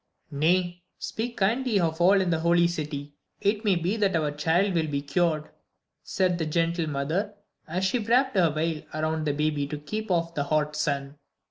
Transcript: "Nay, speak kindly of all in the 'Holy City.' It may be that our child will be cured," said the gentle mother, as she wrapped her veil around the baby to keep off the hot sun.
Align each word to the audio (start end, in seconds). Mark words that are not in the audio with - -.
"Nay, 0.31 0.81
speak 0.97 1.37
kindly 1.37 1.79
of 1.79 2.01
all 2.01 2.19
in 2.21 2.31
the 2.31 2.39
'Holy 2.39 2.67
City.' 2.67 3.13
It 3.39 3.63
may 3.63 3.75
be 3.75 3.97
that 3.97 4.15
our 4.15 4.31
child 4.31 4.73
will 4.73 4.87
be 4.87 5.03
cured," 5.03 5.51
said 6.01 6.39
the 6.39 6.45
gentle 6.47 6.87
mother, 6.87 7.35
as 7.67 7.85
she 7.85 7.99
wrapped 7.99 8.35
her 8.35 8.49
veil 8.49 8.81
around 8.95 9.27
the 9.27 9.31
baby 9.33 9.67
to 9.67 9.77
keep 9.77 10.09
off 10.09 10.33
the 10.33 10.45
hot 10.45 10.75
sun. 10.75 11.19